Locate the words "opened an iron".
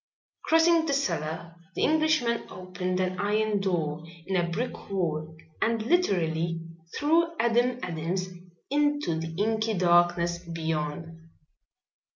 2.49-3.59